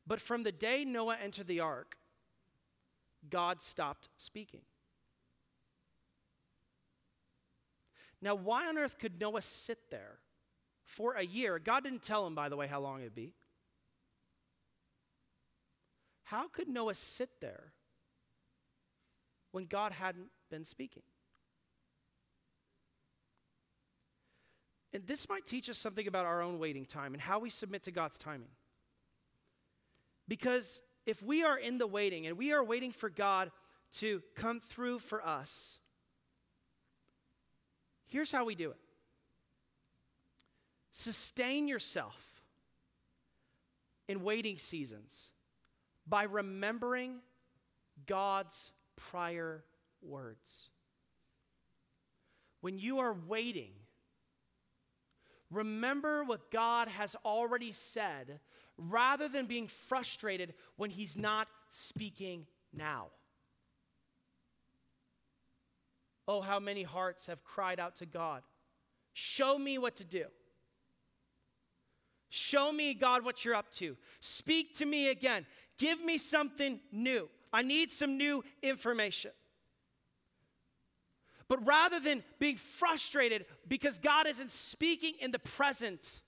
[0.08, 1.98] But from the day Noah entered the ark
[3.30, 4.62] God stopped speaking.
[8.22, 10.20] Now, why on earth could Noah sit there
[10.84, 11.60] for a year?
[11.60, 13.34] God didn't tell him, by the way, how long it'd be.
[16.24, 17.74] How could Noah sit there
[19.52, 21.04] when God hadn't been speaking?
[24.92, 27.84] And this might teach us something about our own waiting time and how we submit
[27.84, 28.48] to God's timing.
[30.28, 33.52] Because if we are in the waiting and we are waiting for God
[33.96, 35.78] to come through for us,
[38.16, 38.78] here's how we do it
[40.94, 42.16] sustain yourself
[44.08, 45.32] in waiting seasons
[46.08, 47.18] by remembering
[48.06, 49.66] God's prior
[50.02, 50.70] words.
[52.62, 53.72] When you are waiting,
[55.52, 58.40] remember what God has already said
[58.78, 63.08] rather than being frustrated when He's not speaking now.
[66.28, 68.42] Oh, how many hearts have cried out to God,
[69.18, 70.26] Show me what to do.
[72.30, 73.96] Show me, God, what you're up to.
[74.20, 75.46] Speak to me again.
[75.78, 77.30] Give me something new.
[77.54, 79.32] I need some new information.
[81.48, 86.20] But rather than being frustrated because God isn't speaking in the present,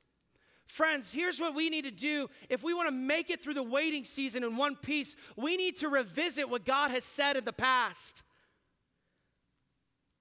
[0.66, 2.30] friends, here's what we need to do.
[2.48, 5.76] If we want to make it through the waiting season in one piece, we need
[5.80, 8.24] to revisit what God has said in the past.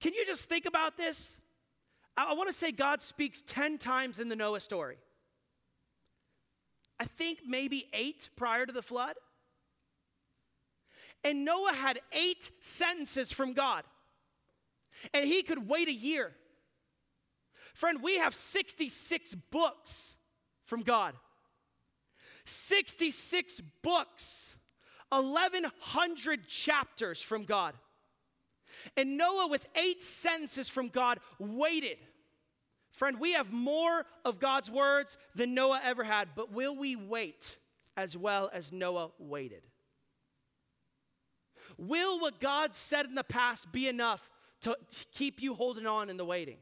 [0.01, 1.37] Can you just think about this?
[2.15, 4.97] I, I want to say God speaks 10 times in the Noah story.
[6.99, 9.15] I think maybe eight prior to the flood.
[11.23, 13.83] And Noah had eight sentences from God,
[15.13, 16.31] and he could wait a year.
[17.73, 20.15] Friend, we have 66 books
[20.65, 21.15] from God.
[22.45, 24.55] 66 books,
[25.09, 27.73] 1,100 chapters from God.
[28.95, 31.97] And Noah, with eight sentences from God, waited.
[32.91, 37.57] Friend, we have more of God's words than Noah ever had, but will we wait
[37.95, 39.63] as well as Noah waited?
[41.77, 44.29] Will what God said in the past be enough
[44.61, 44.75] to
[45.11, 46.57] keep you holding on in the waiting?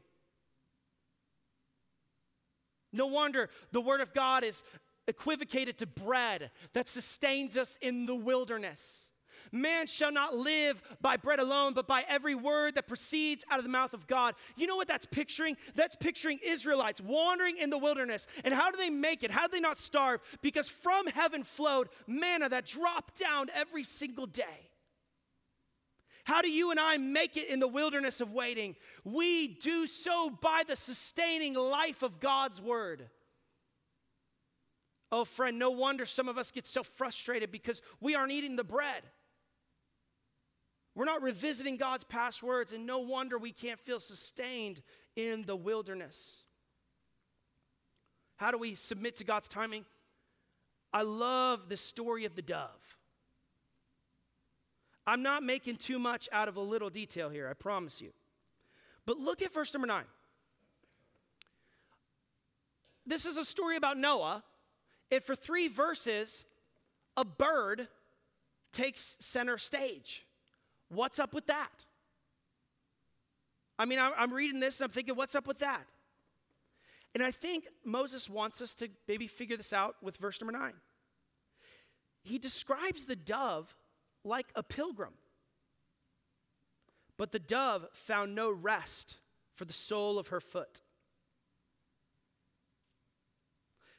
[2.92, 4.62] No wonder the Word of God is
[5.08, 9.05] equivocated to bread that sustains us in the wilderness.
[9.52, 13.64] Man shall not live by bread alone, but by every word that proceeds out of
[13.64, 14.34] the mouth of God.
[14.56, 15.56] You know what that's picturing?
[15.74, 18.26] That's picturing Israelites wandering in the wilderness.
[18.44, 19.30] And how do they make it?
[19.30, 20.20] How do they not starve?
[20.42, 24.70] Because from heaven flowed manna that dropped down every single day.
[26.24, 28.74] How do you and I make it in the wilderness of waiting?
[29.04, 33.08] We do so by the sustaining life of God's word.
[35.12, 38.64] Oh, friend, no wonder some of us get so frustrated because we aren't eating the
[38.64, 39.04] bread.
[40.96, 44.80] We're not revisiting God's past words, and no wonder we can't feel sustained
[45.14, 46.38] in the wilderness.
[48.36, 49.84] How do we submit to God's timing?
[50.94, 52.70] I love the story of the dove.
[55.06, 58.12] I'm not making too much out of a little detail here, I promise you.
[59.04, 60.06] But look at verse number nine.
[63.06, 64.42] This is a story about Noah,
[65.12, 66.44] and for three verses,
[67.18, 67.86] a bird
[68.72, 70.25] takes center stage.
[70.88, 71.86] What's up with that?
[73.78, 75.84] I mean, I'm reading this and I'm thinking, what's up with that?
[77.14, 80.74] And I think Moses wants us to maybe figure this out with verse number nine.
[82.22, 83.74] He describes the dove
[84.24, 85.14] like a pilgrim.
[87.16, 89.16] But the dove found no rest
[89.54, 90.80] for the sole of her foot.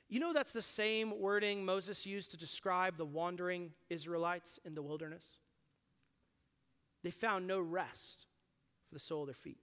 [0.09, 4.81] You know, that's the same wording Moses used to describe the wandering Israelites in the
[4.81, 5.25] wilderness.
[7.03, 8.25] They found no rest
[8.87, 9.59] for the sole of their feet.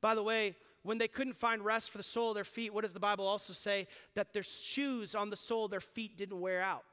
[0.00, 2.82] By the way, when they couldn't find rest for the sole of their feet, what
[2.82, 3.88] does the Bible also say?
[4.14, 6.84] That their shoes on the sole of their feet didn't wear out.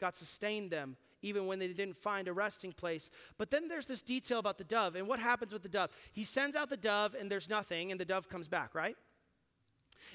[0.00, 3.10] God sustained them even when they didn't find a resting place.
[3.38, 4.96] But then there's this detail about the dove.
[4.96, 5.90] And what happens with the dove?
[6.12, 8.96] He sends out the dove and there's nothing, and the dove comes back, right?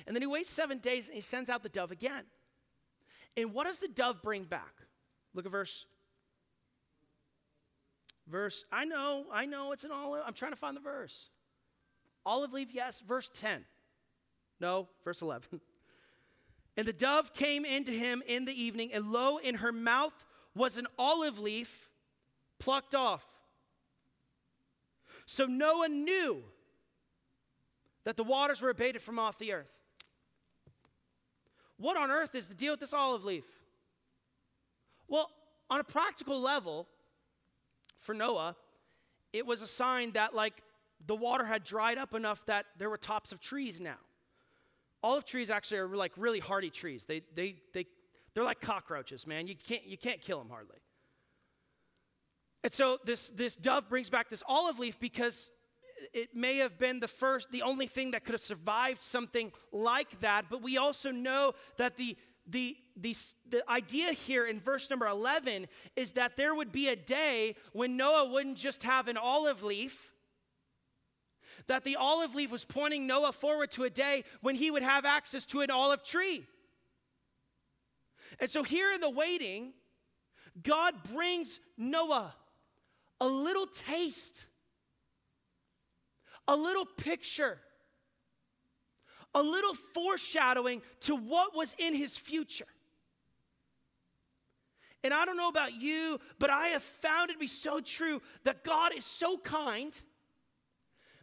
[0.05, 2.23] And then he waits seven days and he sends out the dove again.
[3.35, 4.86] And what does the dove bring back?
[5.37, 5.85] Look at verse.
[8.27, 10.23] Verse, I know, I know it's an olive.
[10.25, 11.29] I'm trying to find the verse.
[12.25, 13.01] Olive leaf, yes.
[13.07, 13.63] Verse 10.
[14.59, 15.61] No, verse 11.
[16.79, 20.13] And the dove came into him in the evening, and lo, in her mouth
[20.53, 21.89] was an olive leaf
[22.59, 23.23] plucked off.
[25.25, 26.43] So Noah knew
[28.03, 29.73] that the waters were abated from off the earth.
[31.77, 33.43] What on earth is the deal with this olive leaf?
[35.07, 35.29] Well,
[35.69, 36.87] on a practical level,
[37.99, 38.55] for Noah,
[39.33, 40.63] it was a sign that, like,
[41.05, 43.97] the water had dried up enough that there were tops of trees now.
[45.03, 47.05] Olive trees actually are like really hardy trees.
[47.05, 47.85] They, they, they,
[48.33, 49.47] they're like cockroaches, man.
[49.47, 50.77] You can't, you can't kill them hardly.
[52.63, 55.51] And so this, this dove brings back this olive leaf because
[56.13, 60.19] it may have been the first, the only thing that could have survived something like
[60.21, 60.45] that.
[60.49, 62.17] But we also know that the,
[62.47, 63.15] the, the,
[63.49, 67.97] the idea here in verse number 11 is that there would be a day when
[67.97, 70.11] Noah wouldn't just have an olive leaf,
[71.67, 75.03] that the olive leaf was pointing Noah forward to a day when he would have
[75.03, 76.45] access to an olive tree.
[78.39, 79.73] And so here in the waiting,
[80.61, 82.33] God brings Noah
[83.19, 84.45] a little taste,
[86.47, 87.59] a little picture,
[89.37, 92.65] a little foreshadowing to what was in his future.
[95.03, 98.19] And I don't know about you, but I have found it to be so true
[98.45, 99.99] that God is so kind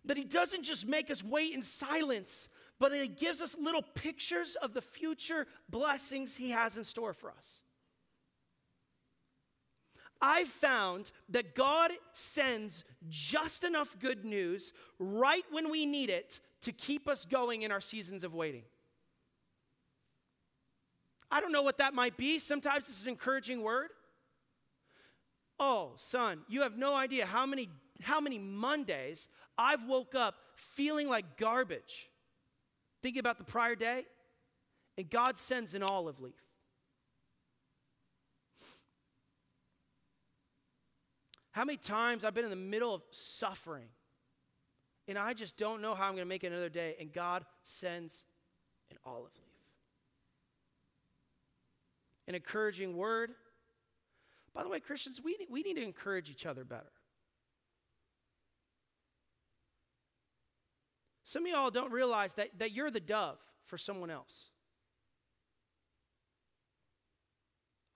[0.05, 2.49] that He doesn't just make us wait in silence,
[2.79, 7.31] but He gives us little pictures of the future blessings He has in store for
[7.31, 7.63] us.
[10.21, 16.73] I've found that God sends just enough good news right when we need it to
[16.73, 18.65] keep us going in our seasons of waiting.
[21.31, 22.39] I don't know what that might be.
[22.39, 23.89] Sometimes it's an encouraging word.
[25.59, 27.69] Oh, son, you have no idea how many
[28.03, 32.09] how many Mondays I've woke up feeling like garbage.
[33.03, 34.05] Thinking about the prior day,
[34.99, 36.35] and God sends an olive leaf.
[41.53, 43.87] How many times I've been in the middle of suffering
[45.07, 47.45] and I just don't know how I'm going to make it another day, and God
[47.65, 48.25] sends
[48.91, 49.51] an olive leaf.
[52.27, 53.33] An encouraging word.
[54.55, 56.93] By the way, Christians, we, we need to encourage each other better.
[61.25, 64.51] Some of y'all don't realize that, that you're the dove for someone else.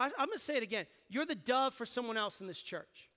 [0.00, 0.86] I, I'm going to say it again.
[1.08, 3.07] You're the dove for someone else in this church.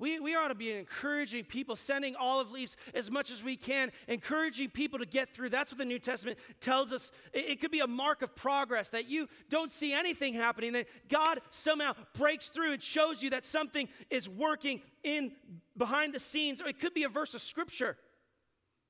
[0.00, 3.92] We, we ought to be encouraging people, sending olive leaves as much as we can,
[4.08, 5.50] encouraging people to get through.
[5.50, 7.12] That's what the New Testament tells us.
[7.34, 10.86] It, it could be a mark of progress that you don't see anything happening, that
[11.10, 15.32] God somehow breaks through and shows you that something is working in
[15.76, 16.62] behind the scenes.
[16.62, 17.98] Or it could be a verse of scripture,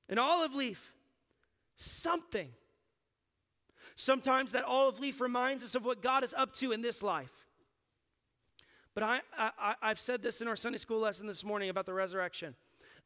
[0.07, 0.93] an olive leaf,
[1.75, 2.47] something.
[3.97, 7.40] Sometimes that olive leaf reminds us of what God is up to in this life.
[8.93, 11.93] But I, I, I've said this in our Sunday school lesson this morning about the
[11.93, 12.55] resurrection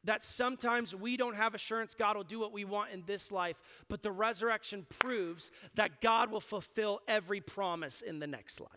[0.04, 3.56] that sometimes we don't have assurance God will do what we want in this life,
[3.88, 8.70] but the resurrection proves that God will fulfill every promise in the next life.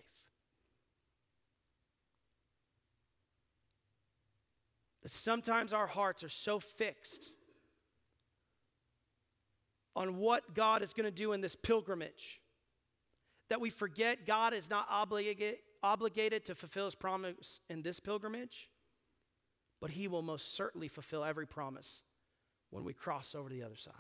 [5.04, 7.32] That sometimes our hearts are so fixed
[9.96, 12.42] on what God is going to do in this pilgrimage
[13.50, 18.70] that we forget God is not obligated, obligated to fulfill his promise in this pilgrimage,
[19.82, 22.02] but he will most certainly fulfill every promise
[22.70, 23.94] when we cross over to the other side.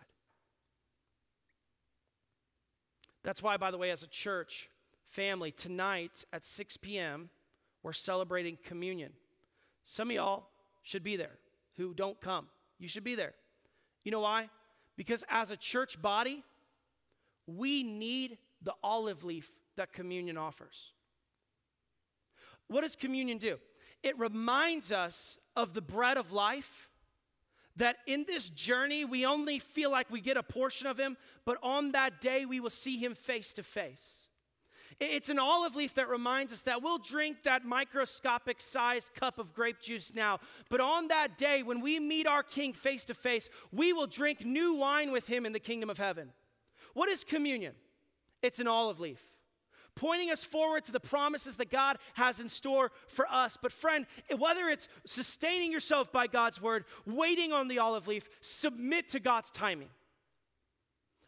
[3.24, 4.70] That's why, by the way, as a church
[5.06, 7.30] family, tonight at 6 p.m.,
[7.84, 9.12] we're celebrating communion.
[9.84, 10.48] Some of y'all
[10.84, 11.38] should be there
[11.78, 12.48] who don't come.
[12.78, 13.34] You should be there.
[14.04, 14.50] You know why?
[14.98, 16.44] Because as a church body,
[17.48, 20.94] we need the olive leaf that communion offers.
[22.70, 23.58] What does communion do?
[24.04, 26.88] It reminds us of the bread of life.
[27.76, 31.16] That in this journey, we only feel like we get a portion of Him,
[31.46, 34.16] but on that day, we will see Him face to face.
[35.00, 39.54] It's an olive leaf that reminds us that we'll drink that microscopic sized cup of
[39.54, 40.40] grape juice now,
[40.70, 44.44] but on that day, when we meet our King face to face, we will drink
[44.44, 46.34] new wine with Him in the kingdom of heaven.
[46.94, 47.76] What is communion?
[48.42, 49.22] It's an olive leaf
[50.00, 53.58] pointing us forward to the promises that God has in store for us.
[53.62, 54.06] But, friend,
[54.38, 59.52] whether it's sustaining yourself by God's word, waiting on the olive leaf, submit to God's
[59.52, 59.90] timing.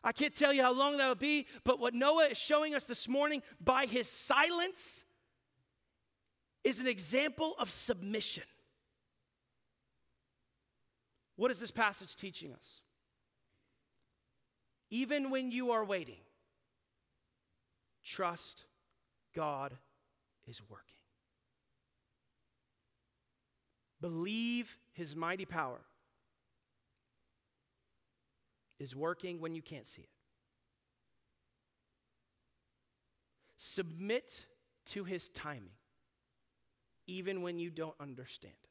[0.06, 3.10] I can't tell you how long that'll be, but what Noah is showing us this
[3.10, 5.04] morning by his silence
[6.64, 8.44] is an example of submission.
[11.36, 12.80] What is this passage teaching us?
[14.90, 16.22] Even when you are waiting,
[18.12, 18.66] Trust
[19.34, 19.78] God
[20.46, 20.98] is working.
[24.02, 25.80] Believe his mighty power
[28.80, 30.10] is working when you can't see it.
[33.56, 34.46] Submit
[34.88, 35.78] to his timing,
[37.08, 38.70] even when you don't understand it.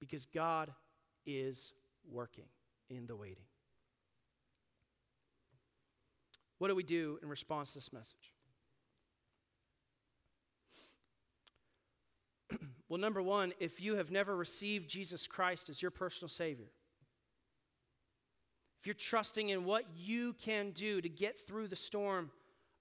[0.00, 0.70] Because God
[1.26, 1.74] is
[2.10, 2.46] working
[2.88, 3.44] in the waiting.
[6.58, 8.32] What do we do in response to this message?
[12.88, 16.70] well, number one, if you have never received Jesus Christ as your personal Savior,
[18.80, 22.30] if you're trusting in what you can do to get through the storm,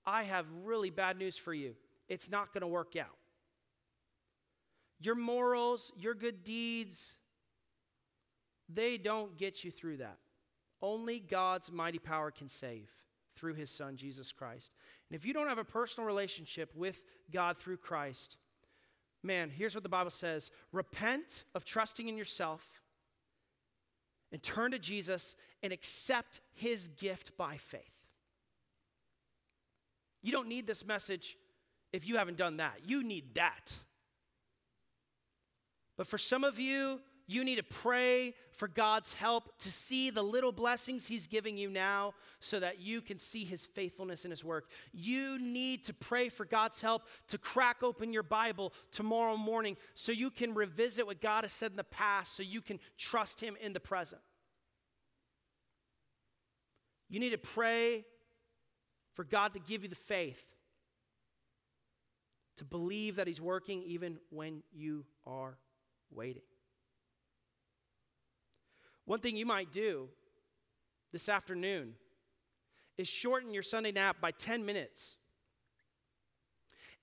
[0.05, 1.75] I have really bad news for you.
[2.07, 3.17] It's not going to work out.
[4.99, 7.17] Your morals, your good deeds,
[8.69, 10.17] they don't get you through that.
[10.81, 12.89] Only God's mighty power can save
[13.35, 14.73] through his son, Jesus Christ.
[15.09, 18.37] And if you don't have a personal relationship with God through Christ,
[19.23, 22.81] man, here's what the Bible says repent of trusting in yourself
[24.31, 27.81] and turn to Jesus and accept his gift by faith.
[30.21, 31.37] You don't need this message
[31.93, 32.79] if you haven't done that.
[32.85, 33.75] You need that.
[35.97, 40.21] But for some of you, you need to pray for God's help to see the
[40.21, 44.43] little blessings He's giving you now so that you can see His faithfulness in His
[44.43, 44.69] work.
[44.93, 50.11] You need to pray for God's help to crack open your Bible tomorrow morning so
[50.11, 53.57] you can revisit what God has said in the past so you can trust Him
[53.59, 54.21] in the present.
[57.09, 58.05] You need to pray
[59.13, 60.43] for God to give you the faith
[62.57, 65.57] to believe that He's working even when you are
[66.11, 66.43] waiting.
[69.05, 70.09] One thing you might do
[71.11, 71.93] this afternoon
[72.97, 75.17] is shorten your Sunday nap by 10 minutes.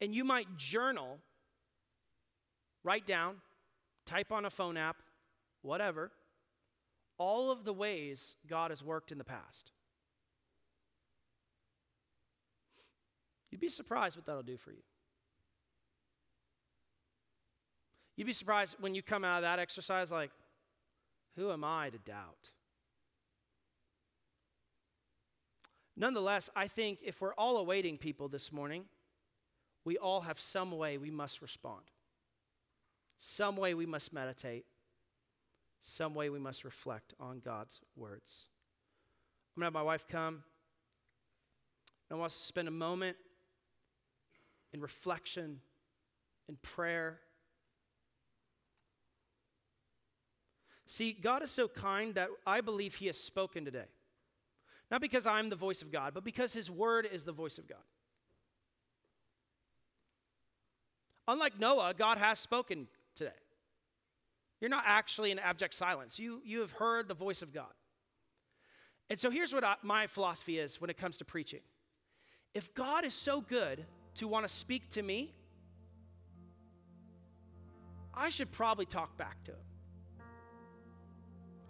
[0.01, 1.19] And you might journal,
[2.83, 3.37] write down,
[4.05, 4.97] type on a phone app,
[5.63, 6.11] whatever,
[7.19, 9.71] all of the ways God has worked in the past.
[13.51, 14.83] You'd be surprised what that'll do for you.
[18.17, 20.31] You'd be surprised when you come out of that exercise like,
[21.37, 22.51] who am I to doubt?
[25.97, 28.85] Nonetheless, I think if we're all awaiting people this morning,
[29.85, 31.83] we all have some way we must respond.
[33.19, 34.65] Some way we must meditate.
[35.81, 38.47] Some way we must reflect on God's words.
[39.55, 40.45] I'm going to have my wife come.
[42.11, 43.17] I want us to spend a moment
[44.73, 45.61] in reflection,
[46.49, 47.21] in prayer
[50.87, 53.87] See, God is so kind that I believe He has spoken today.
[54.91, 57.67] Not because I'm the voice of God, but because His word is the voice of
[57.67, 57.79] God.
[61.29, 63.31] Unlike Noah, God has spoken today.
[64.61, 67.73] You're not actually in abject silence, you, you have heard the voice of God.
[69.11, 71.61] And so here's what I, my philosophy is when it comes to preaching.
[72.55, 73.85] If God is so good
[74.17, 75.35] to want to speak to me,
[78.15, 79.59] I should probably talk back to him.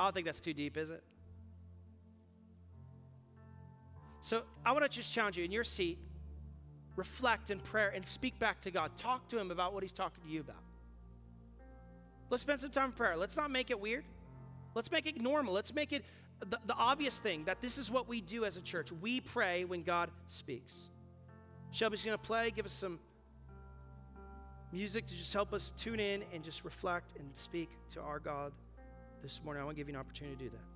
[0.03, 1.01] I don't think that's too deep, is it?
[4.21, 5.97] So I want to just challenge you in your seat,
[6.97, 8.97] reflect in prayer and speak back to God.
[8.97, 10.65] Talk to Him about what He's talking to you about.
[12.31, 13.17] Let's spend some time in prayer.
[13.17, 14.05] Let's not make it weird.
[14.75, 15.55] Let's make it normal.
[15.55, 16.05] Let's make it
[16.41, 18.91] the, the obvious thing that this is what we do as a church.
[18.91, 20.75] We pray when God speaks.
[21.71, 22.99] Shelby's going to play, give us some
[24.73, 28.51] music to just help us tune in and just reflect and speak to our God
[29.23, 30.72] this morning, I want to give you an opportunity to do that.